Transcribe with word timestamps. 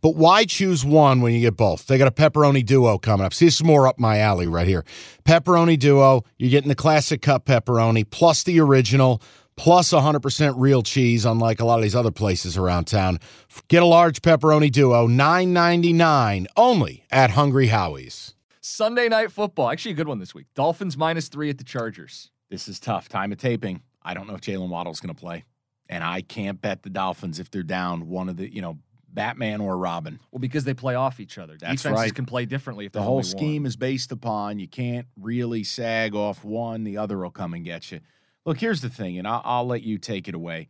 But 0.00 0.16
why 0.16 0.44
choose 0.44 0.84
one 0.84 1.20
when 1.20 1.34
you 1.34 1.40
get 1.40 1.56
both? 1.56 1.86
They 1.86 1.98
got 1.98 2.08
a 2.08 2.12
pepperoni 2.12 2.64
duo 2.64 2.98
coming 2.98 3.26
up. 3.26 3.34
See, 3.34 3.46
this 3.46 3.56
is 3.56 3.64
more 3.64 3.86
up 3.86 3.98
my 3.98 4.18
alley 4.18 4.46
right 4.46 4.66
here. 4.66 4.84
Pepperoni 5.24 5.78
duo, 5.78 6.24
you're 6.38 6.50
getting 6.50 6.68
the 6.68 6.74
classic 6.74 7.22
cup 7.22 7.46
pepperoni 7.46 8.08
plus 8.08 8.42
the 8.42 8.60
original 8.60 9.22
plus 9.56 9.90
100% 9.92 10.54
real 10.56 10.82
cheese, 10.82 11.24
unlike 11.24 11.60
a 11.60 11.64
lot 11.64 11.78
of 11.78 11.82
these 11.82 11.96
other 11.96 12.12
places 12.12 12.56
around 12.56 12.86
town. 12.86 13.18
Get 13.66 13.82
a 13.82 13.86
large 13.86 14.22
pepperoni 14.22 14.70
duo, 14.70 15.08
$9.99 15.08 16.46
only 16.56 17.04
at 17.10 17.30
Hungry 17.30 17.66
Howie's. 17.66 18.34
Sunday 18.60 19.08
night 19.08 19.32
football. 19.32 19.70
Actually, 19.70 19.92
a 19.92 19.94
good 19.94 20.08
one 20.08 20.20
this 20.20 20.34
week. 20.34 20.46
Dolphins 20.54 20.96
minus 20.96 21.28
three 21.28 21.50
at 21.50 21.58
the 21.58 21.64
Chargers. 21.64 22.30
This 22.50 22.68
is 22.68 22.78
tough. 22.78 23.08
Time 23.08 23.32
of 23.32 23.38
taping. 23.38 23.82
I 24.02 24.14
don't 24.14 24.28
know 24.28 24.34
if 24.34 24.40
Jalen 24.40 24.68
Waddle's 24.68 25.00
going 25.00 25.14
to 25.14 25.20
play. 25.20 25.44
And 25.88 26.04
I 26.04 26.20
can't 26.20 26.60
bet 26.60 26.82
the 26.82 26.90
Dolphins 26.90 27.40
if 27.40 27.50
they're 27.50 27.62
down 27.62 28.08
one 28.08 28.28
of 28.28 28.36
the, 28.36 28.52
you 28.52 28.60
know, 28.60 28.78
Batman 29.18 29.60
or 29.60 29.76
Robin. 29.76 30.18
Well, 30.30 30.38
because 30.38 30.64
they 30.64 30.74
play 30.74 30.94
off 30.94 31.20
each 31.20 31.38
other. 31.38 31.56
That's 31.58 31.82
Defenses 31.82 32.02
right. 32.02 32.14
can 32.14 32.24
play 32.24 32.46
differently 32.46 32.86
if 32.86 32.92
The 32.92 33.02
whole 33.02 33.22
scheme 33.22 33.62
one. 33.64 33.66
is 33.68 33.76
based 33.76 34.12
upon 34.12 34.58
you 34.58 34.68
can't 34.68 35.06
really 35.20 35.64
sag 35.64 36.14
off 36.14 36.44
one, 36.44 36.84
the 36.84 36.96
other 36.98 37.18
will 37.18 37.30
come 37.30 37.52
and 37.54 37.64
get 37.64 37.90
you. 37.90 38.00
Look, 38.46 38.58
here's 38.58 38.80
the 38.80 38.88
thing, 38.88 39.18
and 39.18 39.26
I'll, 39.26 39.42
I'll 39.44 39.66
let 39.66 39.82
you 39.82 39.98
take 39.98 40.28
it 40.28 40.34
away. 40.34 40.68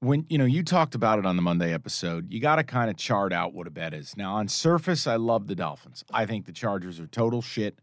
When 0.00 0.26
you 0.28 0.36
know 0.36 0.44
you 0.44 0.62
talked 0.62 0.94
about 0.94 1.18
it 1.18 1.24
on 1.26 1.36
the 1.36 1.42
Monday 1.42 1.72
episode, 1.72 2.30
you 2.30 2.40
got 2.40 2.56
to 2.56 2.64
kind 2.64 2.90
of 2.90 2.96
chart 2.96 3.32
out 3.32 3.54
what 3.54 3.66
a 3.66 3.70
bet 3.70 3.94
is. 3.94 4.16
Now, 4.16 4.34
on 4.34 4.48
surface, 4.48 5.06
I 5.06 5.16
love 5.16 5.46
the 5.46 5.54
Dolphins. 5.54 6.04
I 6.12 6.26
think 6.26 6.44
the 6.44 6.52
Chargers 6.52 7.00
are 7.00 7.06
total 7.06 7.40
shit. 7.40 7.78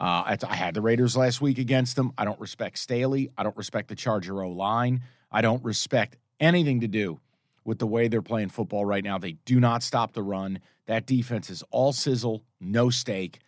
Uh, 0.00 0.22
I, 0.26 0.38
I 0.46 0.54
had 0.56 0.74
the 0.74 0.82
Raiders 0.82 1.16
last 1.16 1.40
week 1.40 1.58
against 1.58 1.96
them. 1.96 2.12
I 2.18 2.24
don't 2.26 2.38
respect 2.40 2.78
Staley. 2.78 3.30
I 3.38 3.44
don't 3.44 3.56
respect 3.56 3.88
the 3.88 3.94
Charger 3.94 4.42
O 4.42 4.50
line. 4.50 5.02
I 5.30 5.40
don't 5.40 5.64
respect 5.64 6.16
anything 6.40 6.80
to 6.80 6.88
do 6.88 7.20
with 7.64 7.78
the 7.78 7.86
way 7.86 8.08
they're 8.08 8.22
playing 8.22 8.50
football 8.50 8.84
right 8.84 9.04
now. 9.04 9.18
They 9.18 9.32
do 9.44 9.58
not 9.60 9.82
stop 9.82 10.12
the 10.12 10.22
run. 10.22 10.60
That 10.86 11.06
defense 11.06 11.50
is 11.50 11.62
all 11.70 11.92
sizzle, 11.92 12.44
no 12.60 12.90
steak. 12.90 13.40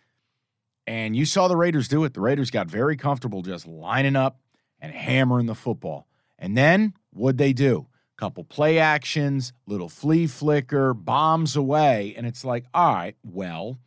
And 0.87 1.15
you 1.15 1.25
saw 1.25 1.47
the 1.47 1.57
Raiders 1.57 1.87
do 1.87 2.03
it. 2.05 2.13
The 2.13 2.21
Raiders 2.21 2.49
got 2.49 2.67
very 2.67 2.95
comfortable 2.95 3.41
just 3.41 3.67
lining 3.67 4.15
up 4.15 4.39
and 4.79 4.93
hammering 4.93 5.45
the 5.45 5.55
football. 5.55 6.07
And 6.39 6.57
then 6.57 6.93
what'd 7.11 7.37
they 7.37 7.53
do? 7.53 7.87
Couple 8.15 8.43
play 8.43 8.79
actions, 8.79 9.53
little 9.67 9.89
flea 9.89 10.25
flicker, 10.25 10.93
bombs 10.93 11.55
away. 11.55 12.15
And 12.17 12.25
it's 12.25 12.43
like, 12.43 12.65
all 12.73 12.93
right, 12.93 13.15
well, 13.23 13.77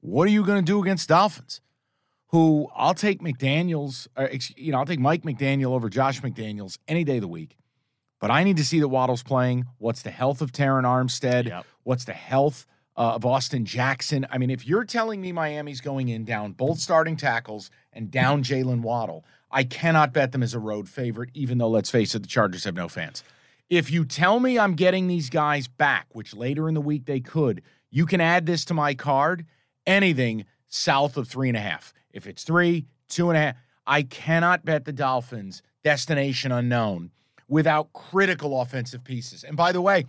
what 0.00 0.26
are 0.26 0.30
you 0.30 0.44
going 0.44 0.64
to 0.64 0.72
do 0.72 0.82
against 0.82 1.08
Dolphins? 1.08 1.60
Who 2.28 2.68
I'll 2.74 2.94
take 2.94 3.20
McDaniels, 3.20 4.08
uh, 4.16 4.22
or, 4.22 4.30
you 4.56 4.72
know, 4.72 4.78
I'll 4.78 4.86
take 4.86 4.98
Mike 4.98 5.22
McDaniel 5.22 5.72
over 5.72 5.88
Josh 5.88 6.20
McDaniels 6.22 6.78
any 6.88 7.04
day 7.04 7.16
of 7.16 7.20
the 7.20 7.28
week. 7.28 7.57
But 8.20 8.30
I 8.30 8.42
need 8.44 8.56
to 8.56 8.64
see 8.64 8.80
that 8.80 8.88
Waddle's 8.88 9.22
playing. 9.22 9.66
What's 9.78 10.02
the 10.02 10.10
health 10.10 10.42
of 10.42 10.52
Terron 10.52 10.84
Armstead? 10.84 11.46
Yep. 11.46 11.66
What's 11.84 12.04
the 12.04 12.12
health 12.12 12.66
uh, 12.96 13.14
of 13.14 13.24
Austin 13.24 13.64
Jackson? 13.64 14.26
I 14.30 14.38
mean, 14.38 14.50
if 14.50 14.66
you're 14.66 14.84
telling 14.84 15.20
me 15.20 15.30
Miami's 15.32 15.80
going 15.80 16.08
in 16.08 16.24
down 16.24 16.52
both 16.52 16.80
starting 16.80 17.16
tackles 17.16 17.70
and 17.92 18.10
down 18.10 18.42
Jalen 18.42 18.80
Waddle, 18.80 19.24
I 19.50 19.64
cannot 19.64 20.12
bet 20.12 20.32
them 20.32 20.42
as 20.42 20.52
a 20.52 20.58
road 20.58 20.88
favorite, 20.88 21.30
even 21.34 21.58
though, 21.58 21.70
let's 21.70 21.90
face 21.90 22.14
it, 22.14 22.22
the 22.22 22.28
Chargers 22.28 22.64
have 22.64 22.74
no 22.74 22.88
fans. 22.88 23.22
If 23.70 23.90
you 23.90 24.04
tell 24.04 24.40
me 24.40 24.58
I'm 24.58 24.74
getting 24.74 25.06
these 25.06 25.30
guys 25.30 25.68
back, 25.68 26.06
which 26.12 26.34
later 26.34 26.68
in 26.68 26.74
the 26.74 26.80
week 26.80 27.04
they 27.04 27.20
could, 27.20 27.62
you 27.90 28.04
can 28.04 28.20
add 28.20 28.46
this 28.46 28.64
to 28.66 28.74
my 28.74 28.94
card. 28.94 29.46
Anything 29.86 30.44
south 30.66 31.16
of 31.16 31.28
three 31.28 31.48
and 31.48 31.56
a 31.56 31.60
half. 31.60 31.94
If 32.12 32.26
it's 32.26 32.44
three, 32.44 32.86
two 33.08 33.30
and 33.30 33.36
a 33.36 33.40
half, 33.40 33.56
I 33.86 34.02
cannot 34.02 34.64
bet 34.64 34.84
the 34.84 34.92
Dolphins 34.92 35.62
destination 35.82 36.52
unknown 36.52 37.10
without 37.48 37.92
critical 37.92 38.60
offensive 38.60 39.02
pieces. 39.04 39.44
And 39.44 39.56
by 39.56 39.72
the 39.72 39.80
way, 39.80 40.04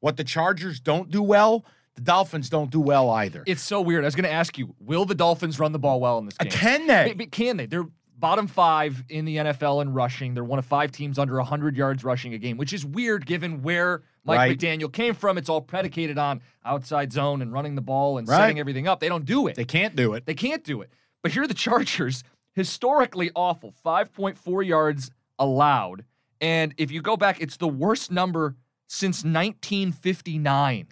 what 0.00 0.16
the 0.16 0.24
Chargers 0.24 0.80
don't 0.80 1.10
do 1.10 1.22
well, 1.22 1.64
the 1.94 2.00
Dolphins 2.02 2.48
don't 2.50 2.70
do 2.70 2.80
well 2.80 3.10
either. 3.10 3.42
It's 3.46 3.62
so 3.62 3.80
weird. 3.80 4.04
I 4.04 4.06
was 4.06 4.14
going 4.14 4.24
to 4.24 4.32
ask 4.32 4.58
you, 4.58 4.74
will 4.80 5.04
the 5.04 5.14
Dolphins 5.14 5.58
run 5.58 5.72
the 5.72 5.78
ball 5.78 6.00
well 6.00 6.18
in 6.18 6.26
this 6.26 6.34
Uh, 6.40 6.44
game? 6.44 6.52
Can 6.52 6.86
they? 6.86 7.04
Maybe- 7.06 7.26
Can 7.26 7.56
they? 7.56 7.66
They're 7.66 7.86
bottom 8.16 8.46
five 8.46 9.04
in 9.08 9.24
the 9.24 9.36
NFL 9.36 9.82
in 9.82 9.92
rushing. 9.92 10.34
They're 10.34 10.44
one 10.44 10.58
of 10.58 10.64
five 10.64 10.92
teams 10.92 11.18
under 11.18 11.38
100 11.38 11.76
yards 11.76 12.04
rushing 12.04 12.32
a 12.34 12.38
game, 12.38 12.56
which 12.56 12.72
is 12.72 12.84
weird 12.84 13.26
given 13.26 13.60
where 13.62 14.02
Mike 14.24 14.38
Right. 14.38 14.58
McDaniel 14.58 14.90
came 14.92 15.14
from. 15.14 15.36
It's 15.36 15.48
all 15.48 15.60
predicated 15.60 16.16
on 16.16 16.40
outside 16.64 17.12
zone 17.12 17.42
and 17.42 17.52
running 17.52 17.74
the 17.74 17.82
ball 17.82 18.16
and 18.18 18.26
Right. 18.26 18.38
setting 18.38 18.58
everything 18.58 18.88
up. 18.88 19.00
They 19.00 19.08
don't 19.08 19.24
do 19.26 19.46
it. 19.48 19.56
They 19.56 19.64
can't 19.64 19.94
do 19.94 20.14
it. 20.14 20.26
They 20.26 20.34
can't 20.34 20.64
do 20.64 20.80
it. 20.80 20.90
But 21.22 21.32
here 21.32 21.42
are 21.42 21.46
the 21.48 21.54
Chargers, 21.54 22.24
historically 22.54 23.30
awful, 23.34 23.72
5.4 23.84 24.62
yards 24.62 25.10
allowed. 25.38 26.04
And 26.40 26.74
if 26.76 26.90
you 26.90 27.00
go 27.02 27.16
back, 27.16 27.40
it's 27.40 27.56
the 27.56 27.68
worst 27.68 28.10
number 28.10 28.56
since 28.86 29.24
1959. 29.24 30.88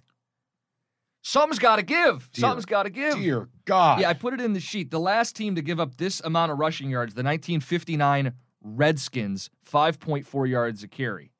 Something's 1.25 1.59
got 1.61 1.77
to 1.77 1.83
give. 1.83 2.29
Dear- 2.33 2.41
Something's 2.41 2.65
got 2.67 2.83
to 2.85 2.91
give. 2.91 3.15
Dear 3.17 3.49
God. 3.65 4.01
Yeah, 4.01 4.09
I 4.11 4.15
put 4.15 4.35
it 4.35 4.41
in 4.41 4.55
the 4.55 4.61
sheet. 4.61 4.91
The 4.91 4.99
last 4.99 5.37
team 5.37 5.55
to 5.55 5.63
give 5.63 5.79
up 5.79 5.97
this 5.97 6.21
amount 6.21 6.51
of 6.53 6.59
rushing 6.59 6.91
yards, 6.91 7.15
the 7.15 7.23
1959 7.23 8.33
Redskins, 8.61 9.51
5.4 9.71 10.49
yards 10.49 10.83
a 10.83 10.89
carry. 10.89 11.33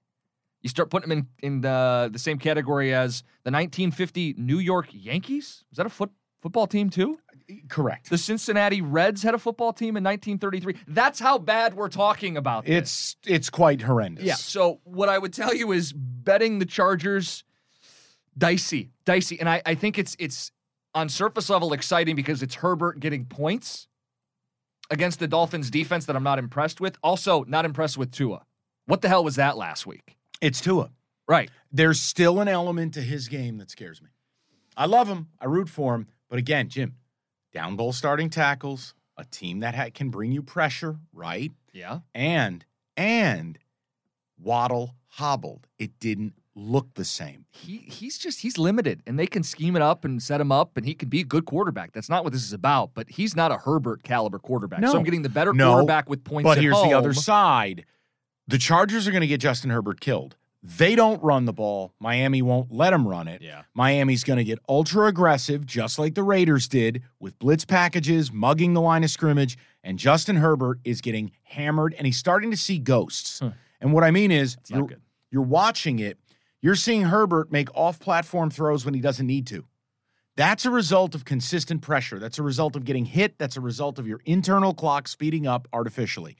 You 0.61 0.69
start 0.69 0.91
putting 0.91 1.09
them 1.09 1.29
in, 1.43 1.55
in 1.55 1.61
the, 1.63 2.09
the 2.13 2.19
same 2.21 2.39
category 2.39 2.95
as 2.95 3.23
the 3.43 3.51
1950 3.51 4.35
New 4.39 4.59
York 4.59 4.87
Yankees. 4.93 5.65
Was 5.71 5.79
that 5.79 5.87
a 5.87 5.91
foot, 5.91 6.11
football 6.41 6.69
team 6.69 6.89
too? 6.89 7.19
Correct. 7.69 8.11
The 8.11 8.19
Cincinnati 8.19 8.81
Reds 8.81 9.23
had 9.23 9.35
a 9.35 9.39
football 9.39 9.73
team 9.73 9.97
in 9.97 10.05
1933. 10.05 10.77
That's 10.89 11.19
how 11.19 11.39
bad 11.39 11.75
we're 11.75 11.89
talking 11.89 12.37
about 12.37 12.65
this. 12.67 12.77
It's 12.77 13.17
it's 13.27 13.51
quite 13.51 13.83
horrendous. 13.83 14.25
Yeah. 14.25 14.35
So 14.35 14.81
what 14.85 15.09
I 15.09 15.19
would 15.19 15.33
tell 15.33 15.55
you 15.55 15.73
is 15.73 15.93
betting 15.93 16.59
the 16.59 16.67
Chargers, 16.67 17.45
dicey, 18.37 18.91
dicey, 19.05 19.39
and 19.41 19.49
I, 19.49 19.63
I 19.65 19.75
think 19.75 19.99
it's 19.99 20.17
it's 20.19 20.51
on 20.95 21.09
surface 21.09 21.49
level 21.49 21.73
exciting 21.73 22.17
because 22.17 22.43
it's 22.43 22.57
Herbert 22.57 23.01
getting 23.01 23.25
points 23.25 23.89
against 24.91 25.19
the 25.19 25.29
Dolphins 25.29 25.71
defense 25.71 26.07
that 26.07 26.17
I'm 26.17 26.23
not 26.23 26.39
impressed 26.39 26.81
with. 26.81 26.99
Also, 27.03 27.45
not 27.45 27.65
impressed 27.65 27.97
with 27.97 28.11
Tua. 28.11 28.45
What 28.87 29.01
the 29.01 29.09
hell 29.09 29.25
was 29.25 29.37
that 29.37 29.57
last 29.57 29.87
week? 29.87 30.17
It's 30.41 30.61
Tua. 30.61 30.91
Right. 31.29 31.51
There's 31.71 32.01
still 32.01 32.41
an 32.41 32.49
element 32.49 32.95
to 32.95 33.01
his 33.01 33.29
game 33.29 33.59
that 33.59 33.71
scares 33.71 34.03
me. 34.03 34.09
I 34.77 34.87
love 34.87 35.09
him. 35.09 35.29
I 35.41 35.47
root 35.47 35.69
for 35.69 35.95
him. 35.95 36.09
But 36.29 36.39
again, 36.39 36.69
Jim, 36.69 36.97
down 37.53 37.77
bowl 37.77 37.93
starting 37.93 38.31
tackles, 38.31 38.95
a 39.17 39.25
team 39.25 39.61
that 39.61 39.75
ha- 39.75 39.91
can 39.93 40.11
bring 40.11 40.33
you 40.33 40.43
pressure, 40.43 40.97
right? 41.13 41.53
Yeah. 41.73 42.01
And 42.15 42.65
and 42.97 43.59
Waddle 44.39 44.95
hobbled. 45.09 45.67
It 45.79 45.99
didn't 46.01 46.35
look 46.55 46.95
the 46.95 47.05
same. 47.05 47.47
He 47.51 47.79
he's 47.79 48.19
just 48.19 48.41
he's 48.41 48.59
limited, 48.59 49.03
and 49.07 49.19
they 49.19 49.27
can 49.27 49.43
scheme 49.43 49.77
it 49.77 49.83
up 49.83 50.05
and 50.05 50.23
set 50.23 50.41
him 50.41 50.53
up, 50.53 50.77
and 50.77 50.85
he 50.87 50.95
can 50.95 51.09
be 51.09 51.21
a 51.21 51.25
good 51.25 51.45
quarterback. 51.47 51.93
That's 51.93 52.09
not 52.09 52.25
what 52.25 52.33
this 52.33 52.43
is 52.43 52.53
about. 52.53 52.91
But 52.95 53.11
he's 53.11 53.37
not 53.37 53.53
a 53.53 53.59
Herbert 53.59 54.03
caliber 54.03 54.39
quarterback. 54.39 54.81
No. 54.81 54.93
So 54.93 54.99
I'm 54.99 55.05
getting 55.05 55.23
the 55.23 55.29
better 55.29 55.53
No, 55.53 55.73
quarterback 55.73 56.09
with 56.09 56.25
points. 56.25 56.45
But 56.45 56.59
here's 56.59 56.81
the 56.83 56.95
other 56.95 57.15
side. 57.15 57.85
The 58.49 58.59
Chargers 58.59 59.07
are 59.07 59.13
going 59.13 59.21
to 59.23 59.27
get 59.27 59.41
Justin 59.41 59.71
Herbert 59.71 60.01
killed. 60.01 60.37
They 60.65 60.95
don't 60.95 61.21
run 61.23 61.45
the 61.45 61.53
ball. 61.53 61.93
Miami 61.99 62.41
won't 62.41 62.71
let 62.71 62.91
them 62.91 63.07
run 63.09 63.27
it. 63.27 63.43
Yeah. 63.43 63.63
Miami's 63.75 64.23
going 64.23 64.37
to 64.37 64.45
get 64.45 64.61
ultra 64.69 65.07
aggressive, 65.07 65.67
just 65.67 65.99
like 65.99 66.15
the 66.15 66.23
Raiders 66.23 66.69
did, 66.69 67.03
with 67.19 67.37
blitz 67.41 67.65
packages, 67.65 68.31
mugging 68.33 68.73
the 68.73 68.81
line 68.81 69.03
of 69.03 69.11
scrimmage. 69.11 69.59
And 69.83 69.99
Justin 69.99 70.37
Herbert 70.37 70.79
is 70.85 71.01
getting 71.01 71.33
hammered, 71.43 71.95
and 71.99 72.07
he's 72.07 72.17
starting 72.17 72.53
to 72.53 72.57
see 72.57 72.79
ghosts. 72.79 73.41
Huh. 73.41 73.51
And 73.81 73.93
what 73.93 74.05
I 74.05 74.13
mean 74.13 74.31
is, 74.31 74.57
you're, 74.69 74.89
you're 75.33 75.43
watching 75.43 75.99
it. 75.99 76.19
You're 76.61 76.77
seeing 76.77 77.03
Herbert 77.03 77.51
make 77.51 77.69
off 77.75 77.99
platform 77.99 78.49
throws 78.49 78.85
when 78.85 78.95
he 78.95 79.01
doesn't 79.01 79.27
need 79.27 79.49
to. 79.49 79.65
That's 80.37 80.65
a 80.65 80.71
result 80.71 81.17
of 81.17 81.25
consistent 81.25 81.83
pressure. 81.83 82.21
That's 82.21 82.39
a 82.39 82.43
result 82.43 82.77
of 82.77 82.85
getting 82.85 83.05
hit. 83.05 83.37
That's 83.37 83.57
a 83.57 83.61
result 83.61 83.99
of 83.99 84.07
your 84.07 84.21
internal 84.25 84.73
clock 84.73 85.09
speeding 85.09 85.49
up 85.49 85.67
artificially. 85.73 86.37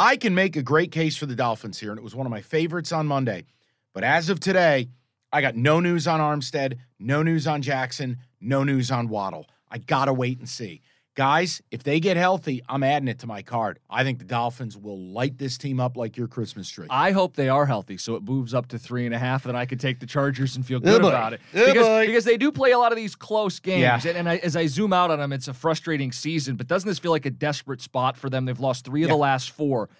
I 0.00 0.16
can 0.16 0.34
make 0.34 0.56
a 0.56 0.62
great 0.62 0.92
case 0.92 1.18
for 1.18 1.26
the 1.26 1.34
Dolphins 1.34 1.78
here, 1.78 1.90
and 1.90 1.98
it 1.98 2.02
was 2.02 2.14
one 2.14 2.26
of 2.26 2.30
my 2.30 2.40
favorites 2.40 2.90
on 2.90 3.06
Monday. 3.06 3.44
But 3.92 4.02
as 4.02 4.30
of 4.30 4.40
today, 4.40 4.88
I 5.30 5.42
got 5.42 5.56
no 5.56 5.78
news 5.78 6.06
on 6.06 6.20
Armstead, 6.20 6.78
no 6.98 7.22
news 7.22 7.46
on 7.46 7.60
Jackson, 7.60 8.16
no 8.40 8.64
news 8.64 8.90
on 8.90 9.10
Waddle. 9.10 9.46
I 9.70 9.76
gotta 9.76 10.14
wait 10.14 10.38
and 10.38 10.48
see. 10.48 10.80
Guys, 11.20 11.60
if 11.70 11.82
they 11.82 12.00
get 12.00 12.16
healthy, 12.16 12.62
I'm 12.66 12.82
adding 12.82 13.06
it 13.06 13.18
to 13.18 13.26
my 13.26 13.42
card. 13.42 13.78
I 13.90 14.04
think 14.04 14.20
the 14.20 14.24
Dolphins 14.24 14.74
will 14.74 14.98
light 14.98 15.36
this 15.36 15.58
team 15.58 15.78
up 15.78 15.94
like 15.94 16.16
your 16.16 16.28
Christmas 16.28 16.66
tree. 16.70 16.86
I 16.88 17.10
hope 17.10 17.36
they 17.36 17.50
are 17.50 17.66
healthy, 17.66 17.98
so 17.98 18.14
it 18.14 18.22
moves 18.22 18.54
up 18.54 18.68
to 18.68 18.78
three 18.78 19.04
and 19.04 19.14
a 19.14 19.18
half, 19.18 19.44
and 19.44 19.50
then 19.52 19.60
I 19.60 19.66
can 19.66 19.76
take 19.76 20.00
the 20.00 20.06
Chargers 20.06 20.56
and 20.56 20.64
feel 20.64 20.80
good 20.80 21.02
boy. 21.02 21.08
about 21.08 21.34
it 21.34 21.42
Oh, 21.54 21.66
because 21.66 21.86
boy. 21.86 22.06
because 22.06 22.24
they 22.24 22.38
do 22.38 22.50
play 22.50 22.70
a 22.70 22.78
lot 22.78 22.90
of 22.90 22.96
these 22.96 23.14
close 23.14 23.60
games. 23.60 23.82
Yeah. 23.82 24.00
And, 24.12 24.16
and 24.20 24.28
I, 24.30 24.36
as 24.38 24.56
I 24.56 24.64
zoom 24.64 24.94
out 24.94 25.10
on 25.10 25.18
them, 25.18 25.30
it's 25.34 25.46
a 25.46 25.52
frustrating 25.52 26.10
season. 26.10 26.56
But 26.56 26.68
doesn't 26.68 26.88
this 26.88 26.98
feel 26.98 27.10
like 27.10 27.26
a 27.26 27.30
desperate 27.30 27.82
spot 27.82 28.16
for 28.16 28.30
them? 28.30 28.46
They've 28.46 28.58
lost 28.58 28.86
three 28.86 29.02
of 29.02 29.08
Yeah. 29.10 29.14
the 29.16 29.18
last 29.20 29.50
four. 29.50 29.90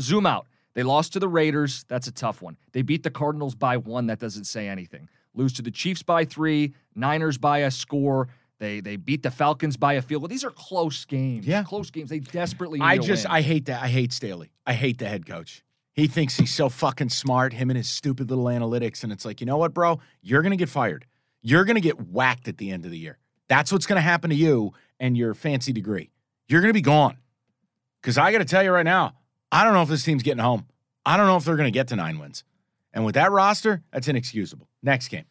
Zoom 0.00 0.24
out. 0.24 0.46
They 0.72 0.84
lost 0.84 1.12
to 1.12 1.18
the 1.18 1.28
Raiders. 1.28 1.84
That's 1.88 2.06
a 2.06 2.12
tough 2.12 2.40
one. 2.40 2.56
They 2.72 2.80
beat 2.80 3.02
the 3.02 3.10
Cardinals 3.10 3.54
by 3.54 3.76
one. 3.76 4.06
That 4.06 4.20
doesn't 4.20 4.44
say 4.44 4.68
anything. 4.68 5.10
Lose 5.34 5.52
to 5.54 5.60
the 5.62 5.70
Chiefs 5.70 6.02
by 6.02 6.24
three. 6.24 6.72
Niners 6.94 7.36
by 7.36 7.58
a 7.58 7.70
score. 7.70 8.28
They 8.62 8.78
they 8.78 8.94
beat 8.94 9.24
the 9.24 9.30
Falcons 9.32 9.76
by 9.76 9.94
a 9.94 10.02
field 10.02 10.22
goal. 10.22 10.28
These 10.28 10.44
are 10.44 10.50
close 10.50 11.04
games. 11.04 11.44
Yeah. 11.44 11.64
close 11.64 11.90
games. 11.90 12.10
They 12.10 12.20
desperately. 12.20 12.78
Need 12.78 12.84
I 12.84 12.98
just. 12.98 13.28
I 13.28 13.40
hate 13.40 13.66
that. 13.66 13.82
I 13.82 13.88
hate 13.88 14.12
Staley. 14.12 14.52
I 14.64 14.74
hate 14.74 14.98
the 14.98 15.08
head 15.08 15.26
coach. 15.26 15.64
He 15.94 16.06
thinks 16.06 16.36
he's 16.36 16.54
so 16.54 16.68
fucking 16.68 17.08
smart, 17.08 17.52
him 17.52 17.70
and 17.70 17.76
his 17.76 17.88
stupid 17.88 18.30
little 18.30 18.44
analytics. 18.44 19.02
And 19.02 19.12
it's 19.12 19.24
like, 19.24 19.40
you 19.40 19.46
know 19.46 19.56
what, 19.56 19.74
bro? 19.74 19.98
You're 20.22 20.42
gonna 20.42 20.54
get 20.54 20.68
fired. 20.68 21.06
You're 21.40 21.64
gonna 21.64 21.80
get 21.80 22.06
whacked 22.06 22.46
at 22.46 22.58
the 22.58 22.70
end 22.70 22.84
of 22.84 22.92
the 22.92 22.98
year. 22.98 23.18
That's 23.48 23.72
what's 23.72 23.84
gonna 23.84 24.00
happen 24.00 24.30
to 24.30 24.36
you 24.36 24.72
and 25.00 25.16
your 25.16 25.34
fancy 25.34 25.72
degree. 25.72 26.12
You're 26.46 26.60
gonna 26.60 26.72
be 26.72 26.82
gone. 26.82 27.16
Cause 28.04 28.16
I 28.16 28.30
gotta 28.30 28.44
tell 28.44 28.62
you 28.62 28.70
right 28.70 28.84
now, 28.84 29.14
I 29.50 29.64
don't 29.64 29.74
know 29.74 29.82
if 29.82 29.88
this 29.88 30.04
team's 30.04 30.22
getting 30.22 30.42
home. 30.42 30.66
I 31.04 31.16
don't 31.16 31.26
know 31.26 31.36
if 31.36 31.44
they're 31.44 31.56
gonna 31.56 31.72
get 31.72 31.88
to 31.88 31.96
nine 31.96 32.20
wins. 32.20 32.44
And 32.94 33.04
with 33.04 33.16
that 33.16 33.32
roster, 33.32 33.82
that's 33.92 34.06
inexcusable. 34.06 34.68
Next 34.84 35.08
game. 35.08 35.24